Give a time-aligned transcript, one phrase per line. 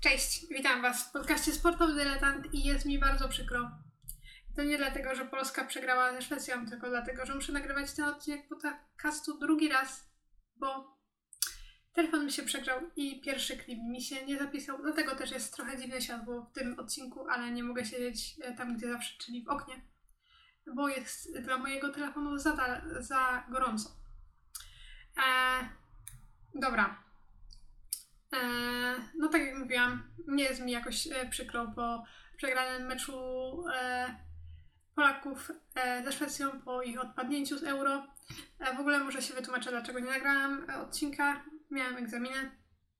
[0.00, 3.70] Cześć, witam Was w podcaście Sportowy Dyletant i jest mi bardzo przykro.
[4.56, 8.48] To nie dlatego, że Polska przegrała ze Szwecją, tylko dlatego, że muszę nagrywać ten odcinek
[8.48, 10.10] podcastu drugi raz,
[10.56, 10.98] bo
[11.92, 14.82] telefon mi się przegrzał i pierwszy klip mi się nie zapisał.
[14.82, 18.76] Dlatego też jest trochę dziwne światło w tym odcinku, ale nie mogę siedzieć e, tam,
[18.76, 19.74] gdzie zawsze, czyli w oknie,
[20.74, 23.90] bo jest dla mojego telefonu za, za gorąco.
[25.16, 25.68] Eee,
[26.54, 27.07] dobra,
[29.18, 32.04] no tak jak mówiłam, nie jest mi jakoś e, przykro po
[32.36, 33.12] przegranym meczu
[33.74, 34.16] e,
[34.94, 38.06] Polaków e, ze Szwecją po ich odpadnięciu z euro.
[38.76, 41.44] W ogóle może się wytłumaczę, dlaczego nie nagrałam odcinka.
[41.70, 42.50] Miałam egzaminy,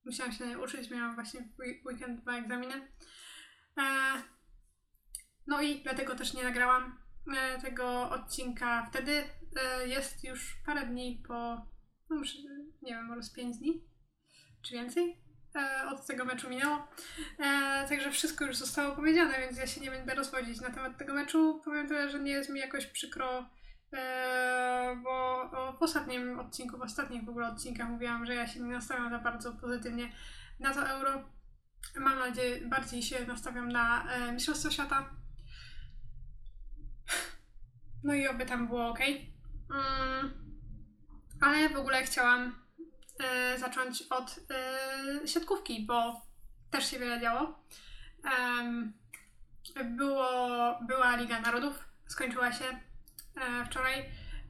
[0.04, 1.40] musiałam się na nie uczyć, miałam właśnie
[1.86, 2.88] weekend dwa egzaminy.
[5.46, 6.98] No i dlatego też nie nagrałam
[7.62, 9.24] tego odcinka wtedy.
[9.86, 11.66] Jest już parę dni po,
[12.10, 12.16] no
[12.82, 13.87] nie wiem, może z pięć dni
[14.68, 15.16] czy więcej
[15.56, 16.88] e, od tego meczu minęło.
[17.38, 21.14] E, także wszystko już zostało powiedziane, więc ja się nie będę rozwodzić na temat tego
[21.14, 21.60] meczu.
[21.64, 23.50] Powiem tyle, że nie jest mi jakoś przykro,
[23.92, 25.44] e, bo
[25.78, 29.18] w ostatnim odcinku, w ostatnich w ogóle odcinkach mówiłam, że ja się nie nastawiam za
[29.18, 30.12] bardzo pozytywnie
[30.60, 31.24] na to euro.
[31.96, 35.10] Mam nadzieję, bardziej się nastawiam na Mistrzostwo Świata.
[38.04, 39.00] No i oby tam było ok.
[39.00, 40.32] Mm,
[41.40, 42.67] ale w ogóle chciałam
[43.18, 46.22] e, zacząć od e, siatkówki, bo
[46.70, 47.64] też się wiele działo.
[49.84, 50.28] było,
[50.86, 54.00] była Liga Narodów, skończyła się e, wczoraj,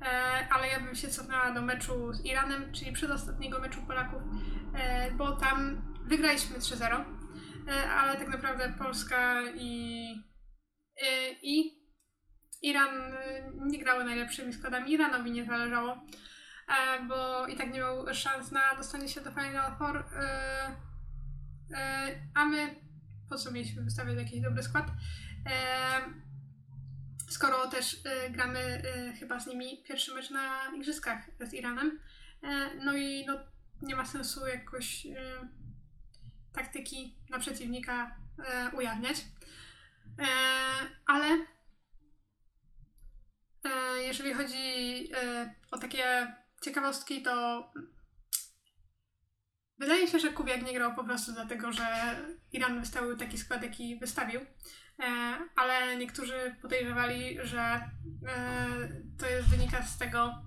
[0.03, 4.23] e, ale ja bym się cofnęła do meczu z Iranem, czyli przedostatniego meczu Polaków,
[4.75, 7.05] e, bo tam wygraliśmy 3-0,
[7.69, 10.09] e, ale tak naprawdę Polska i,
[11.43, 11.79] i
[12.63, 13.15] Iran
[13.55, 14.93] nie grały najlepszymi składami.
[14.93, 16.07] Iranowi nie zależało
[17.09, 20.77] bo i tak nie miał szans na dostanie się do Final Four, e,
[21.75, 22.75] e, a my
[23.29, 24.87] po co mieliśmy wystawiać jakiś dobry skład,
[27.29, 28.83] skoro też gramy
[29.19, 32.01] chyba z nimi pierwszy mecz na igrzyskach z Iranem,
[32.85, 33.39] no i no,
[33.83, 35.07] nie ma sensu jakoś
[36.53, 38.17] taktyki na przeciwnika
[38.73, 39.17] ujawniać,
[41.07, 41.47] ale
[44.03, 45.11] jeżeli chodzi
[45.71, 46.35] o takie
[46.65, 47.65] ciekawostki to
[49.79, 52.17] wydaje się, że Kubiak nie grał po prostu dlatego, że
[52.53, 54.41] Iran wystawił taki skład, jaki wystawił.
[55.01, 57.81] E, ale niektórzy podejrzewali, że e,
[59.19, 60.43] to jest wynika z tego,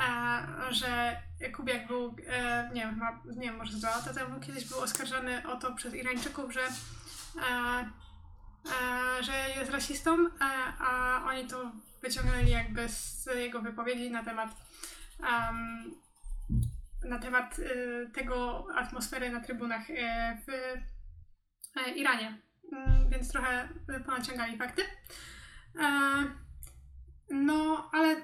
[0.00, 1.16] e, że
[1.56, 2.16] Kubiak był,
[2.74, 3.00] nie wiem,
[3.36, 6.68] nie wiem, może dwa lata temu kiedyś był oskarżany o to przez Irańczyków, że,
[9.20, 10.16] że jest rasistą,
[10.78, 11.72] a oni to
[12.02, 14.63] wyciągnęli jakby z jego wypowiedzi na temat
[15.20, 15.94] um,
[17.04, 19.96] na temat y, tego atmosfery na trybunach y,
[20.46, 20.48] w
[21.78, 22.44] y, Iranie.
[22.72, 23.68] Mm, więc trochę
[24.06, 24.82] ponaciągali fakty.
[25.80, 26.24] E,
[27.30, 28.16] no, ale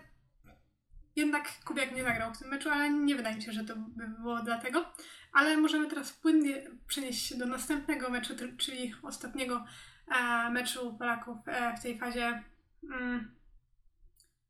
[1.17, 4.09] jednak Kubiak nie zagrał w tym meczu, ale nie wydaje mi się, że to by
[4.09, 4.93] było dlatego.
[5.33, 9.65] Ale możemy teraz płynnie przenieść się do następnego meczu, czyli ostatniego
[10.09, 12.43] e, meczu Polaków e, w tej fazie
[12.83, 13.35] mm,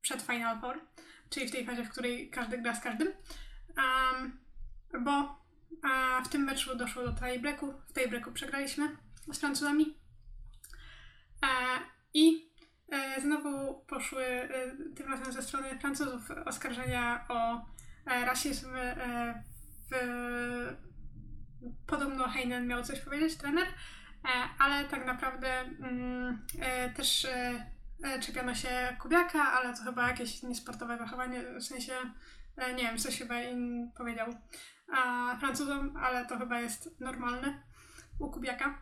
[0.00, 0.80] przed Final Four
[1.30, 3.08] czyli w tej fazie, w której każdy gra z każdym.
[3.76, 4.38] Um,
[5.04, 5.40] bo
[5.82, 7.74] a w tym meczu doszło do tiebreaku.
[7.88, 8.96] W tiebreaku przegraliśmy
[9.32, 9.98] z Francuzami.
[11.42, 11.46] E,
[12.14, 12.50] I
[12.92, 14.48] e, znowu poszły e,
[14.96, 17.66] tym razem ze strony Francuzów oskarżenia o
[18.06, 18.76] e, rasizm.
[18.76, 19.44] E,
[19.90, 19.96] w,
[21.86, 26.46] podobno Heinen miał coś powiedzieć, trener, e, ale tak naprawdę mm,
[26.96, 27.26] też
[28.02, 31.92] E, czepiano się Kubiaka, ale to chyba jakieś niesportowe zachowanie, w sensie,
[32.56, 34.34] e, nie wiem, coś chyba im powiedział
[34.92, 37.62] a Francuzom, ale to chyba jest normalne
[38.18, 38.78] u Kubiaka.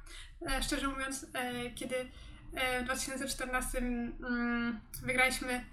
[0.51, 1.27] E, szczerze mówiąc,
[1.75, 2.11] kiedy
[2.81, 5.65] w 2014 mm, wygraliśmy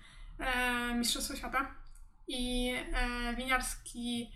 [0.95, 1.75] Mistrzostwo Świata
[2.27, 2.73] i
[3.37, 4.31] Winiarski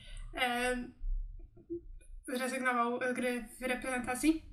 [2.28, 4.49] zrezygnował z gry w reprezentacji,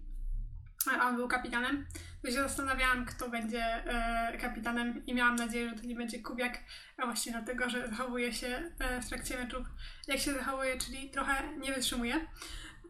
[0.92, 1.86] on był kapitanem,
[2.22, 6.58] to się zastanawiałam, kto będzie e, kapitanem i miałam nadzieję, że to nie będzie Kubiak,
[6.96, 9.66] a właśnie dlatego, że zachowuje się e, w trakcie meczów,
[10.08, 12.14] jak się zachowuje, czyli trochę nie wytrzymuje.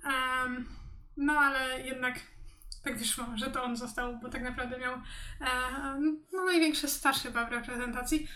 [0.04, 0.68] Um,
[1.16, 2.20] no ale jednak
[2.84, 5.00] tak wyszło, że to on został, bo tak naprawdę miał e,
[6.32, 8.28] no, największy staż chyba w reprezentacji.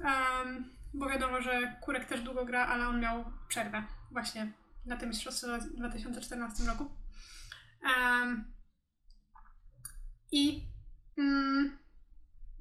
[0.00, 4.52] Um, bo wiadomo, że Kurek też długo gra, ale on miał przerwę właśnie
[4.86, 6.90] na tym mistrzostwie w 2014 roku.
[7.84, 8.52] Um,
[10.32, 10.66] i
[11.18, 11.78] mm,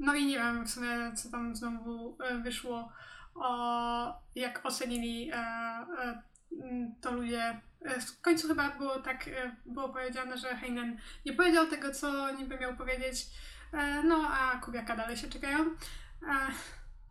[0.01, 2.91] no i nie wiem w sumie, co tam znowu e, wyszło,
[3.35, 6.21] o jak ocenili e, e,
[7.01, 7.61] to ludzie.
[7.81, 9.29] W końcu chyba było tak,
[9.65, 13.25] było powiedziane, że Heinen nie powiedział tego, co niby miał powiedzieć,
[14.03, 15.65] no a Kubiaka dalej się czekają.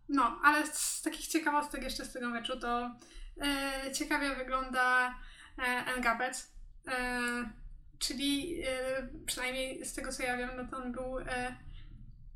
[0.09, 2.91] No, ale z takich ciekawostek jeszcze z tego meczu to
[3.95, 5.15] ciekawie wygląda
[5.97, 6.53] Engapec,
[8.01, 8.63] czyli
[9.27, 11.17] przynajmniej z tego co ja wiem, no to on był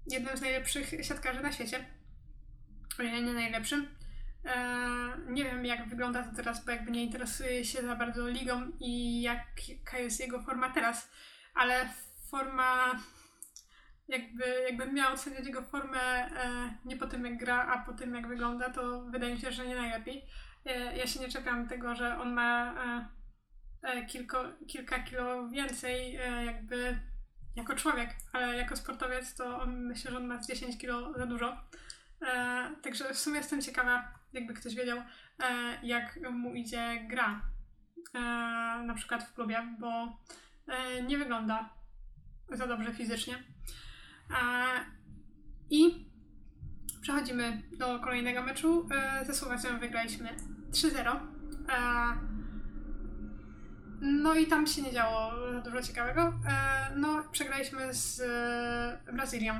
[0.06, 1.84] jednym z najlepszych siatkarzy na świecie,
[2.98, 3.86] o ile nie najlepszym.
[4.44, 8.72] Eee, nie wiem, jak wygląda to teraz, bo jakby nie interesuje się za bardzo ligą
[8.80, 11.10] i jaka jest jego forma teraz,
[11.54, 11.88] ale
[12.30, 13.00] forma,
[14.08, 18.14] jakby, jakbym miała oceniać jego formę e, nie po tym, jak gra, a po tym,
[18.14, 20.24] jak wygląda, to wydaje mi się, że nie najlepiej.
[20.66, 23.23] E, ja się nie czepiam tego, że on ma e, e
[24.08, 26.98] kilko, kilka kilo więcej, e, jakby
[27.56, 31.56] jako człowiek, ale jako sportowiec to on, myślę, że on ma 10 kilo za dużo.
[32.22, 35.04] E, także w sumie jestem ciekawa, jakby ktoś wiedział, e,
[35.82, 37.42] jak mu idzie gra.
[38.14, 38.18] E,
[38.86, 40.18] na przykład w klubie, bo
[40.68, 41.70] e, nie wygląda
[42.50, 43.34] za dobrze fizycznie.
[43.34, 44.34] E,
[45.70, 46.06] I
[47.00, 48.88] przechodzimy do kolejnego meczu.
[48.94, 50.36] E, ze Słowacją wygraliśmy
[50.72, 51.20] 3-0.
[54.06, 56.32] No i tam się nie działo za dużo ciekawego.
[56.96, 58.22] No, przegraliśmy z
[59.12, 59.54] Brazylią.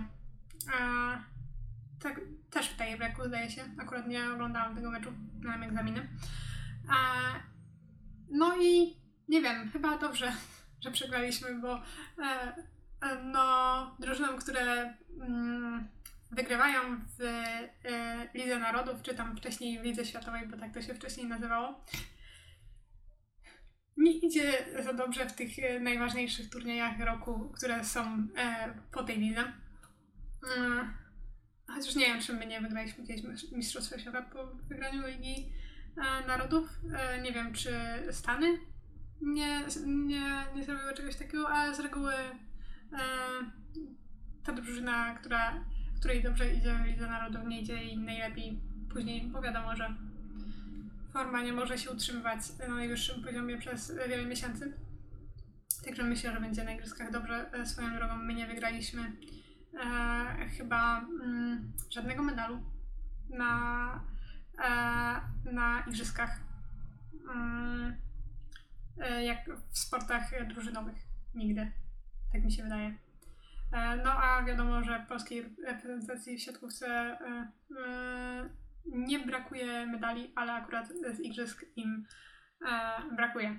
[2.02, 2.20] Tak,
[2.50, 3.64] też w tiebreaku zdaje się.
[3.78, 6.08] Akurat nie oglądałam tego meczu, miałam egzaminy.
[8.30, 8.96] No i
[9.28, 10.32] nie wiem, chyba dobrze,
[10.82, 11.82] że przegraliśmy, bo e,
[13.00, 15.88] e, no, drużynom, które mm,
[16.30, 16.80] wygrywają
[17.18, 21.26] w e, Lidze Narodów, czy tam wcześniej w Lidze Światowej, bo tak to się wcześniej
[21.26, 21.84] nazywało,
[23.96, 24.52] nie idzie
[24.84, 29.52] za dobrze w tych e, najważniejszych turniejach roku, które są e, po tej lidze.
[30.56, 31.04] Mm
[31.66, 35.52] Chociaż nie wiem, czy my nie wygraliśmy kiedyś Mistrzostwa Świata po wygraniu Ligi
[35.96, 36.80] e, Narodów.
[36.92, 37.72] E, nie wiem, czy
[38.10, 38.58] Stany
[39.20, 42.98] nie, nie, nie zrobiły czegoś takiego, ale z reguły e,
[44.44, 45.64] ta drużyna, która,
[45.98, 48.60] której dobrze idzie w Lidze Narodów, nie idzie jej najlepiej
[48.92, 49.94] później, bo wiadomo, że
[51.14, 54.72] forma nie może się utrzymywać na najwyższym poziomie przez wiele miesięcy.
[55.84, 57.50] Także myślę, że będzie na igrzyskach dobrze.
[57.64, 59.12] Swoją drogą my nie wygraliśmy
[59.80, 62.62] e, chyba mm, żadnego medalu
[63.30, 64.04] na,
[64.64, 65.20] e,
[65.52, 66.40] na igrzyskach.
[67.34, 67.94] Mm,
[68.98, 69.38] e, jak
[69.70, 70.96] w sportach drużynowych.
[71.34, 71.72] Nigdy.
[72.32, 72.94] Tak mi się wydaje.
[73.72, 77.48] E, no a wiadomo, że polskiej reprezentacji w siatkówce e,
[77.86, 82.06] e, nie brakuje medali, ale akurat z igrzysk im
[83.16, 83.58] brakuje.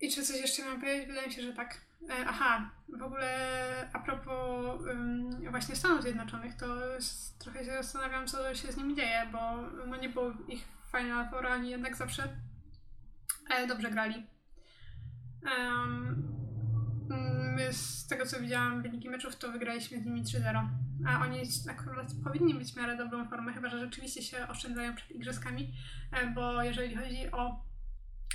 [0.00, 1.06] I czy coś jeszcze mam powiedzieć?
[1.06, 1.80] Wydaje mi się, że tak.
[2.10, 6.66] E, aha, w ogóle a propos um, właśnie Stanów Zjednoczonych, to
[7.38, 11.46] trochę się zastanawiam, co się z nimi dzieje, bo no nie było ich Final Four,
[11.46, 12.36] oni jednak zawsze
[13.50, 14.26] e, dobrze grali.
[15.42, 16.41] Um,
[17.56, 20.68] my z tego, co widziałam wyniki meczów, to wygraliśmy z nimi 3-0.
[21.06, 21.38] A oni
[21.70, 25.74] akurat powinni mieć w miarę dobrą formę, chyba że rzeczywiście się oszczędzają przed igrzyskami,
[26.12, 27.64] e, bo jeżeli chodzi o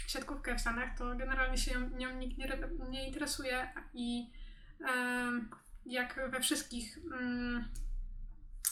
[0.08, 2.58] siatkówkę w Stanach, to generalnie się nią, nikt nie,
[2.90, 4.32] nie interesuje i
[5.86, 7.66] jak we wszystkich mm,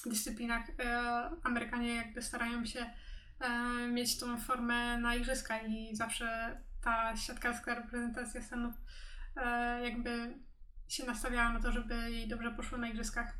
[0.06, 2.86] dyscyplinach e, Amerykanie jakby starają się
[3.40, 8.74] e, mieć tą formę na igrzyska i zawsze ta siatkarska reprezentacja Stanów
[9.84, 10.40] jakby
[10.88, 13.38] się nastawiała na to, żeby jej dobrze poszło na igrzyskach.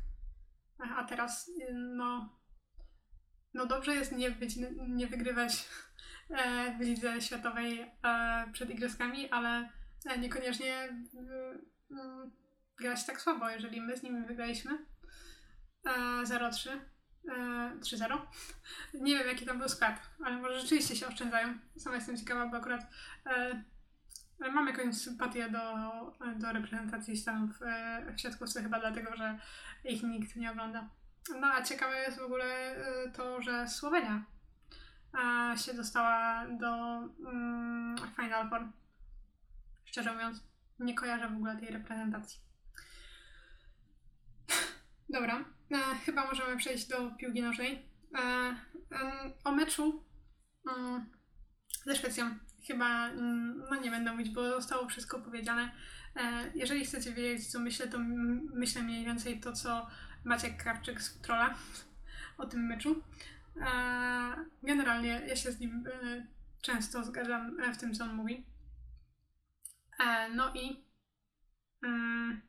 [0.96, 2.38] A teraz no,
[3.54, 4.56] no dobrze jest nie być,
[4.88, 5.68] nie wygrywać
[6.30, 9.68] E, w lidze światowej e, przed igrzyskami, ale
[10.06, 10.88] e, niekoniecznie
[12.76, 14.86] grać tak słabo, jeżeli my z nimi wygraliśmy
[16.24, 16.70] 0-3,
[17.80, 18.18] 3-0.
[18.94, 21.58] Nie wiem, jaki tam był skład, ale może rzeczywiście się oszczędzają.
[21.78, 22.80] Sama jestem ciekawa, bo akurat
[24.38, 25.60] mam jakąś sympatię do,
[26.36, 27.50] do reprezentacji Stanów
[28.16, 29.38] w siatkówce, chyba dlatego, że
[29.84, 30.88] ich nikt nie ogląda.
[31.40, 32.76] No a ciekawe jest w ogóle
[33.12, 34.24] to, że Słowenia
[35.16, 36.98] a się dostała do
[37.30, 38.68] mm, Final Four.
[39.84, 40.42] Szczerze mówiąc,
[40.78, 42.40] nie kojarzę w ogóle tej reprezentacji.
[45.08, 47.88] Dobra, e, chyba możemy przejść do piłki nożnej.
[48.14, 48.56] E, e,
[49.44, 50.04] o meczu
[50.76, 51.06] mm,
[51.84, 55.70] ze Szwecją chyba mm, no nie będę mówić, bo zostało wszystko powiedziane.
[56.16, 57.98] E, jeżeli chcecie wiedzieć, co myślę, to
[58.54, 59.86] myślę mniej więcej to, co
[60.24, 61.54] Maciek Krawczyk z Trolla
[62.38, 63.02] o tym meczu.
[64.62, 66.26] Generalnie ja się z nim e,
[66.62, 68.46] często zgadzam e, w tym, co on mówi.
[69.98, 70.84] E, no i
[71.82, 72.40] mm,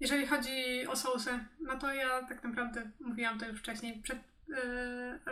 [0.00, 4.22] jeżeli chodzi o sousy, no to ja tak naprawdę mówiłam to już wcześniej, przed e,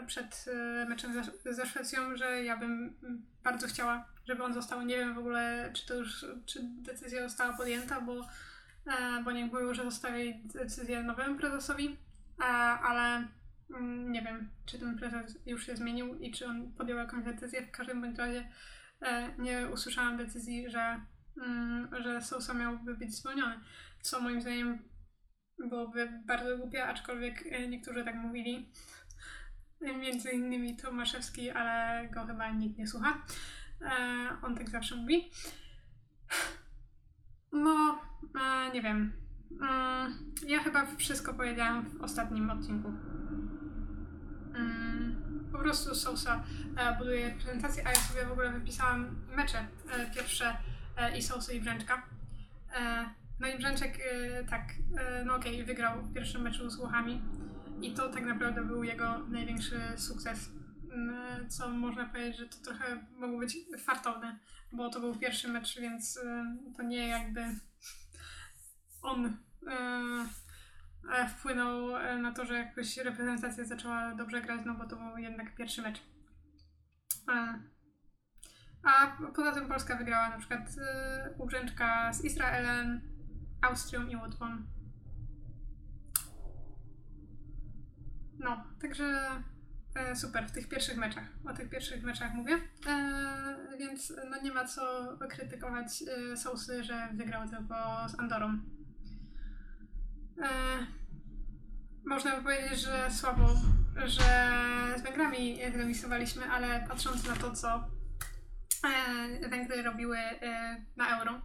[0.06, 2.96] przed e, meczem ze, Szwecją, że ja bym
[3.44, 4.82] bardzo chciała, żeby on został.
[4.82, 8.20] Nie wiem w ogóle, czy to już, czy decyzja została podjęta, bo,
[8.87, 11.96] e, bo nie mówił, że zostawi decyzję nowemu prezesowi,
[12.82, 13.28] ale
[13.70, 17.66] mm, nie wiem, czy ten prezes już się zmienił i czy on podjął jakąś decyzję.
[17.66, 18.48] W każdym bądź razie
[19.38, 21.00] nie usłyszałam decyzji, że,
[21.37, 23.60] mm, że Sousa miałby być zwolniony,
[24.02, 24.78] co moim zdaniem
[25.58, 28.72] byłoby bardzo głupie, aczkolwiek e, niektórzy tak mówili.
[29.80, 33.23] Między innymi Tomaszewski, ale go chyba nikt nie słucha.
[33.80, 33.90] E,
[34.42, 35.30] on tak zawsze mówi.
[37.52, 38.00] No,
[38.40, 39.12] e, nie wiem.
[39.62, 42.88] Mm, ja chyba wszystko powiedziałam w ostatnim odcinku.
[44.54, 46.44] Mm, po prostu Sousa
[46.99, 49.66] buduje reprezentację, a ja sobie w ogóle wypisałam mecze
[50.14, 50.56] pierwsze
[51.16, 52.02] i Sousa i Brzęczka.
[53.40, 53.99] No i Brzęczek,
[54.50, 54.62] tak,
[55.26, 57.23] no okej, okay, wygrał w pierwszym meczu z Włochami
[57.82, 60.50] i to tak naprawdę był jego największy sukces.
[60.92, 64.38] Mm, co można powiedzieć, że to trochę mogło być fartowne,
[64.73, 66.20] bo to był pierwszy mecz, więc y,
[66.76, 67.44] to nie jakby
[69.02, 69.37] on
[71.28, 71.88] wpłynął
[72.23, 76.02] na to, że jakoś reprezentacja zaczęła dobrze grać, no bo to był jednak pierwszy mecz.
[78.82, 80.61] A poza tym Polska wygrała na przykład
[81.38, 83.00] u Brzęczka z Izraelem,
[83.62, 84.47] Austrią i Łotwą.
[88.38, 89.30] No, także
[89.95, 91.25] e, super w tych pierwszych meczach.
[91.50, 92.59] O tych pierwszych meczach mówię.
[92.87, 95.87] E, więc no nie ma co krytykować
[96.33, 97.75] e, Sousy, że wygrał tylko
[98.09, 98.59] z Andorą.
[100.42, 100.49] E,
[102.07, 103.49] można by powiedzieć, że słabo,
[104.07, 104.50] że
[104.99, 107.90] z Węgrami remisowaliśmy, ale patrząc na to, co
[109.42, 111.40] e, Węgry robiły e, na Euro,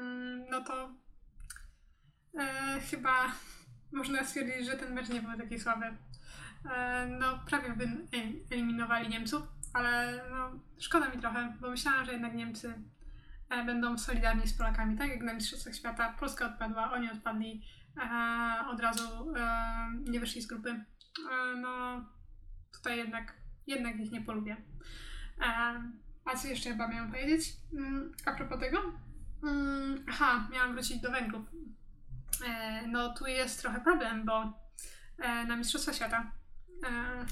[0.00, 0.90] Mm, no to
[2.38, 3.32] e, chyba
[3.92, 5.86] można stwierdzić, że ten mecz nie był taki słaby.
[6.74, 7.88] E, no, prawie by
[8.50, 12.74] eliminowali Niemców, ale no, szkoda mi trochę, bo myślałam, że jednak Niemcy
[13.50, 16.14] e, będą solidarni z Polakami, tak jak na Mistrzostwach Świata.
[16.20, 17.62] Polska odpadła, oni odpadli,
[17.96, 19.32] e, od razu
[20.08, 20.84] nie wyszli z grupy.
[21.56, 22.04] No,
[22.72, 23.34] tutaj jednak,
[23.66, 24.56] jednak ich nie polubię.
[26.24, 27.56] a co jeszcze chyba miałam powiedzieć?
[27.72, 28.92] Mm, a propos tego,
[29.42, 31.46] Mm, aha, miałam wrócić do Węgrów.
[32.44, 34.52] E, no tu jest trochę problem, bo
[35.18, 36.32] e, na Mistrzostwa Świata
[36.84, 37.26] e,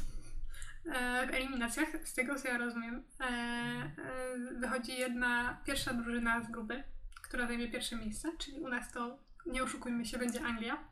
[1.26, 3.04] w eliminacjach, z tego co ja rozumiem,
[4.60, 6.84] wychodzi jedna pierwsza drużyna z grupy,
[7.22, 10.84] która zajmie pierwsze miejsce, czyli u nas to, nie oszukujmy się, będzie Anglia.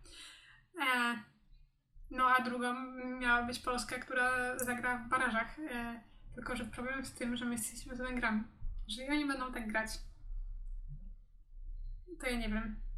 [2.10, 2.74] no a drugą
[3.18, 5.56] miała być Polska, która zagra w barażach.
[6.34, 8.42] tylko, że problem z tym, że my jesteśmy z Węgrami.
[8.88, 9.90] Jeżeli oni będą tak grać,
[12.20, 12.91] to ja nie wiem.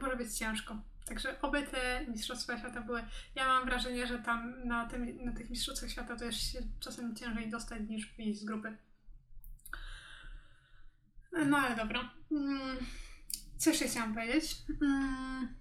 [0.00, 0.82] Może być ciężko.
[1.06, 3.04] Także oby te Mistrzostwa Świata były.
[3.34, 7.50] Ja mam wrażenie, że tam na, tym, na tych Mistrzostwach Świata jest się czasem ciężej
[7.50, 8.76] dostać niż wyjść z grupy.
[11.46, 12.10] No ale dobra.
[12.28, 12.76] Hmm.
[13.58, 14.56] Co jeszcze chciałam powiedzieć?
[14.80, 15.56] Hmm.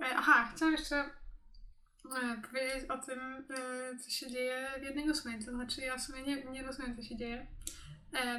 [0.00, 5.44] Aha, chciałam jeszcze e, powiedzieć o tym, e, co się dzieje w jednej ósmej.
[5.44, 7.46] To znaczy, ja w sumie nie, nie rozumiem, co się dzieje,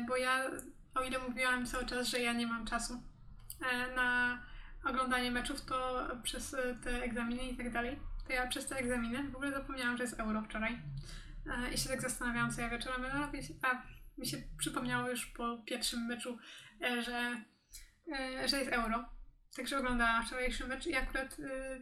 [0.07, 0.49] bo ja
[0.95, 2.99] o ile mówiłam cały czas, że ja nie mam czasu e,
[3.95, 4.39] na
[4.83, 9.23] oglądanie meczów, to przez e, te egzaminy i tak dalej, to ja przez te egzaminy
[9.23, 10.81] w ogóle zapomniałam, że jest euro wczoraj.
[11.45, 13.81] E, I się tak zastanawiałam, co ja wieczorem będę robić, a
[14.17, 16.37] mi się przypomniało już po pierwszym meczu,
[16.81, 17.43] że,
[18.45, 19.05] że jest euro.
[19.55, 21.37] Także oglądałam wczorajszy mecz i akurat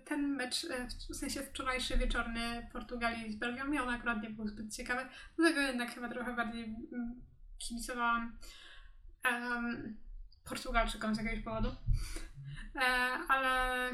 [0.06, 0.66] ten mecz,
[1.10, 5.62] w sensie wczorajszy wieczorny Portugalii z Belgią, mi on akurat nie był zbyt ciekawy, dlatego
[5.62, 7.22] jednak chyba trochę bardziej mm,
[7.58, 8.38] kibicowałam
[10.46, 11.76] Portugalczykom z jakiegoś powodu.
[12.76, 12.82] E,
[13.28, 13.90] ale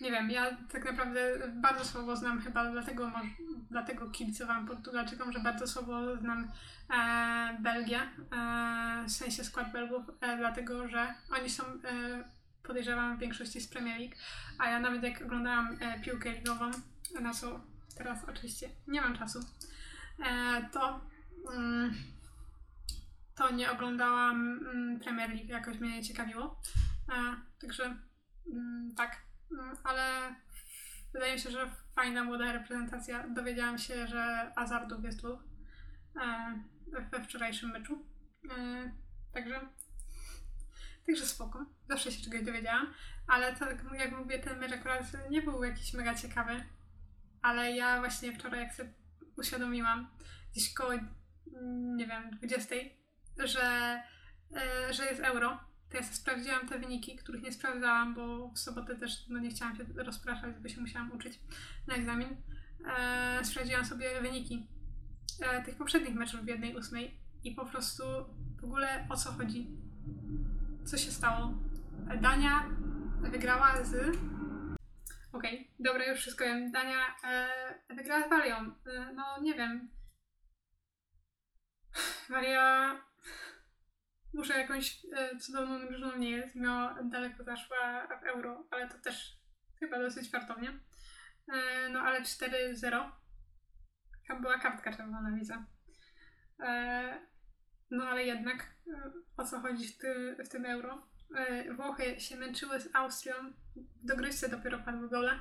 [0.00, 1.20] nie wiem, ja tak naprawdę
[1.54, 3.12] bardzo słabo znam chyba, dlatego,
[3.70, 6.52] dlatego kibicowałam Portugalczykom, że bardzo słabo znam
[6.90, 11.78] e, Belgię, e, w sensie skład Belgów, e, dlatego że oni są, e,
[12.62, 14.14] podejrzewam, w większości z Premier League,
[14.58, 16.70] a ja nawet jak oglądałam e, piłkę ligową,
[17.20, 17.60] na co
[17.96, 19.40] teraz oczywiście nie mam czasu,
[20.18, 21.00] e, to
[21.54, 21.94] mm,
[23.34, 26.60] to nie oglądałam mm, Premier League, jakoś mnie nie ciekawiło.
[27.08, 27.96] E, także
[28.52, 29.22] mm, tak,
[29.52, 30.34] mm, ale
[31.12, 33.28] wydaje mi się, że fajna młoda reprezentacja.
[33.28, 35.44] Dowiedziałam się, że Azardów jest dwóch
[36.16, 36.62] e,
[37.10, 38.04] we wczorajszym meczu.
[38.50, 38.92] E,
[39.34, 39.60] także
[41.10, 41.66] Także spoko.
[41.88, 42.94] Zawsze się czegoś dowiedziałam.
[43.26, 46.64] Ale tak jak mówię, ten mecz akurat nie był jakiś mega ciekawy.
[47.42, 48.92] Ale ja właśnie wczoraj, jak sobie
[49.38, 50.08] uświadomiłam,
[50.52, 50.92] gdzieś koło,
[51.96, 52.74] nie wiem, 20,
[53.46, 54.02] że,
[54.56, 55.58] e, że jest euro,
[55.90, 59.50] to ja sobie sprawdziłam te wyniki, których nie sprawdzałam, bo w sobotę też no, nie
[59.50, 61.40] chciałam się rozpraszać, bo się musiałam uczyć
[61.86, 62.36] na egzamin.
[62.86, 64.66] E, sprawdziłam sobie wyniki
[65.42, 68.04] e, tych poprzednich meczów w jednej ósmej i po prostu
[68.60, 69.66] w ogóle o co chodzi.
[70.84, 71.54] Co się stało?
[72.20, 72.68] Dania
[73.20, 73.94] wygrała z.
[75.32, 76.72] Okej, okay, dobra, już wszystko wiem.
[76.72, 78.74] Dania e, wygrała z Walią.
[79.14, 79.88] No nie wiem.
[82.28, 82.96] Walia
[84.34, 86.56] może jakąś e, cudowną drużyną nie jest.
[86.56, 89.40] Miała daleko zaszła w euro, ale to też
[89.80, 90.80] chyba dosyć fartownie.
[91.52, 93.10] E, no ale 4-0.
[94.28, 95.64] Tam była kartka czerwona, widzę.
[96.60, 97.20] E,
[97.90, 101.06] no ale jednak e, o co chodzi w, ty, w tym euro?
[101.36, 103.34] E, Włochy się męczyły z Austrią.
[104.02, 105.38] Do gryźce dopiero padły gole.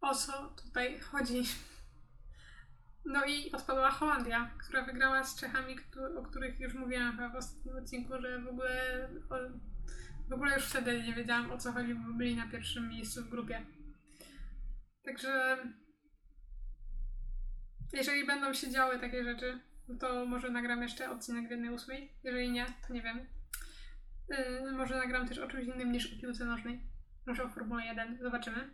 [0.00, 1.42] O co tutaj chodzi?
[3.04, 5.76] No i odpadła Holandia, która wygrała z Czechami,
[6.16, 9.08] o których już mówiłam w ostatnim odcinku, że w ogóle,
[10.28, 13.28] w ogóle już wtedy nie wiedziałam o co chodzi, bo byli na pierwszym miejscu w
[13.28, 13.66] grupie.
[15.04, 15.58] Także
[17.92, 22.12] jeżeli będą się działy takie rzeczy, no to może nagram jeszcze odcinek w jednej ósmej.
[22.24, 23.26] Jeżeli nie, to nie wiem.
[24.28, 26.80] Yy, może nagram też o czymś innym niż o piłce nożnej.
[27.26, 28.18] Może o Formule 1.
[28.22, 28.70] Zobaczymy.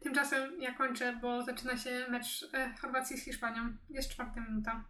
[0.00, 3.76] Tymczasem ja kończę, bo zaczyna się mecz e, Chorwacji z Hiszpanią.
[3.90, 4.84] Jest czwarta minuta.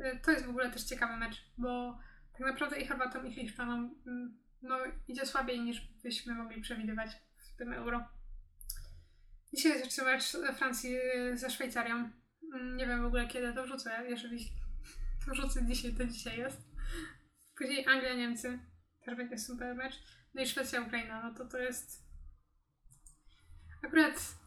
[0.00, 1.98] E, to jest w ogóle też ciekawy mecz, bo
[2.32, 4.78] tak naprawdę i Chorwatom, i Hiszpanom mm, no,
[5.08, 8.08] idzie słabiej niż byśmy mogli przewidywać w tym euro.
[9.54, 10.96] Dzisiaj jest jeszcze mecz Francji
[11.34, 12.10] ze Szwajcarią.
[12.54, 14.04] Mm, nie wiem w ogóle kiedy to wrzucę.
[14.08, 14.38] Jeżeli
[15.26, 16.58] to wrzucę dzisiaj, to dzisiaj jest.
[17.58, 18.58] Później Anglia, Niemcy.
[19.04, 20.02] Też będzie super mecz.
[20.34, 21.22] No i Szwecja, Ukraina.
[21.22, 22.02] No to to jest
[23.84, 24.41] akurat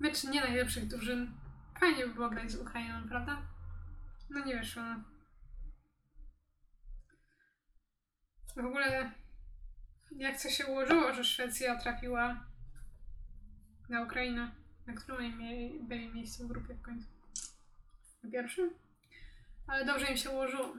[0.00, 1.34] mecz nie najlepszych drużyn.
[1.80, 3.42] Fajnie by było grać z Ukrainą, prawda?
[4.30, 4.82] No nie wyszło.
[8.56, 9.12] W ogóle
[10.16, 12.46] jak to się ułożyło, że Szwecja trafiła
[13.88, 14.50] na Ukrainę,
[14.86, 17.08] na mieli, byli miejscu w grupie w końcu.
[18.22, 18.70] Na pierwszym?
[19.66, 20.74] Ale dobrze im się ułożyło.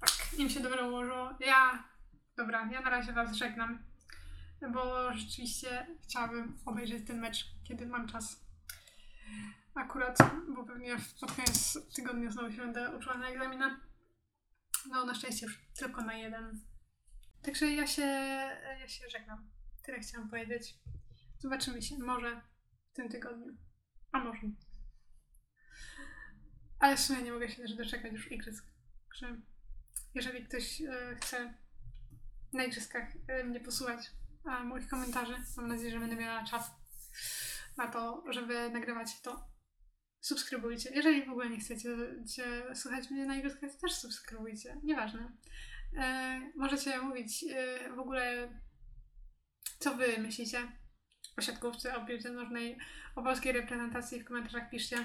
[0.00, 1.34] Tak, im się dobrze ułożyło.
[1.40, 1.84] Ja,
[2.36, 3.89] dobra, ja na razie Was żegnam
[4.68, 8.44] bo rzeczywiście chciałabym obejrzeć ten mecz, kiedy mam czas.
[9.74, 10.18] Akurat,
[10.54, 13.80] bo pewnie pod koniec tygodnia znowu się będę uczyła na egzamina.
[14.88, 16.60] No, na szczęście już tylko na jeden.
[17.42, 18.02] Także ja się,
[18.80, 19.50] ja się żegnam.
[19.82, 20.78] Tyle chciałam powiedzieć.
[21.38, 22.40] Zobaczymy się może
[22.92, 23.56] w tym tygodniu.
[24.12, 24.40] A może.
[26.78, 28.66] Ale w sumie nie mogę się też doczekać już igrzysk.
[29.08, 29.40] Także
[30.14, 31.54] jeżeli ktoś e, chce
[32.52, 34.10] na igrzyskach e, mnie posłuchać,
[34.44, 35.34] moich komentarzy.
[35.56, 36.70] Mam nadzieję, że będę miała czas
[37.76, 39.50] na to, żeby nagrywać to.
[40.20, 40.90] Subskrybujcie.
[40.94, 41.96] Jeżeli w ogóle nie chcecie
[42.74, 44.80] słuchać mnie na to też subskrybujcie.
[44.82, 45.32] Nieważne.
[45.96, 48.48] E, możecie mówić e, w ogóle,
[49.78, 50.72] co wy myślicie
[51.36, 52.78] o siatkówce, o piłce nożnej,
[53.14, 54.96] o polskiej reprezentacji w komentarzach piszcie.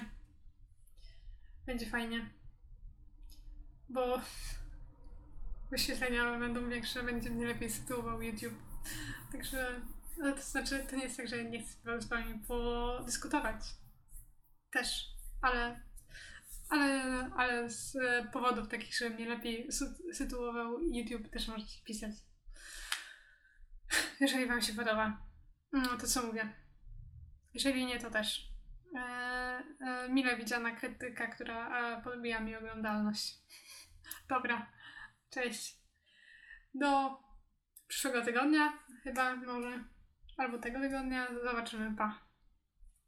[1.66, 2.30] Będzie fajnie.
[3.88, 4.20] Bo
[5.70, 8.75] wyświetlenia będą większe, będzie mnie lepiej sytuował YouTube.
[9.32, 9.80] Także,
[10.18, 13.60] no to znaczy, to nie jest tak, że nie chcę z wami podyskutować.
[14.70, 15.06] Też,
[15.42, 15.80] ale,
[16.68, 17.02] ale,
[17.36, 17.96] ale z
[18.32, 19.68] powodów takich, że mnie lepiej
[20.12, 22.10] sytuował YouTube, też możecie pisać.
[24.20, 25.22] Jeżeli wam się podoba,
[25.72, 26.52] no to co mówię.
[27.54, 28.48] Jeżeli nie, to też.
[28.94, 28.98] E,
[29.80, 33.34] e, mile widziana krytyka, która e, podbija mi oglądalność.
[34.28, 34.72] Dobra,
[35.30, 35.80] cześć.
[36.74, 37.18] Do
[37.88, 38.72] przyszłego tygodnia,
[39.02, 39.84] chyba może,
[40.36, 41.28] albo tego tygodnia.
[41.44, 42.25] Zobaczymy, pa.